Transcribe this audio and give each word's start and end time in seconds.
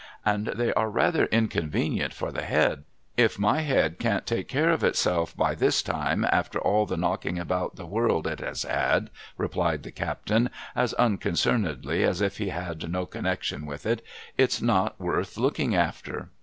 'And 0.25 0.47
they 0.55 0.73
are 0.73 0.89
rather 0.89 1.25
inconvenient 1.27 2.11
for 2.11 2.31
the 2.31 2.41
head.'' 2.41 2.85
If 3.25 3.37
my 3.37 3.59
head 3.61 3.99
can't 3.99 4.25
take 4.25 4.47
care 4.47 4.71
of 4.71 4.83
itself 4.83 5.35
hy 5.37 5.53
this 5.53 5.83
time, 5.83 6.25
after 6.31 6.57
all 6.57 6.87
the 6.87 6.97
knocking 6.97 7.37
about 7.37 7.75
the 7.75 7.85
world 7.85 8.25
it 8.25 8.39
has 8.39 8.63
had,' 8.63 9.11
replied 9.37 9.83
the 9.83 9.91
captain, 9.91 10.49
as 10.75 10.95
unconcernedly 10.95 12.01
as 12.03 12.19
if 12.19 12.39
he 12.39 12.49
had 12.49 12.91
no 12.91 13.05
connection 13.05 13.67
with 13.67 13.85
it,' 13.85 14.01
it's 14.39 14.59
not 14.59 14.99
worth 14.99 15.35
lf)okin2; 15.35 15.75
after.' 15.77 16.29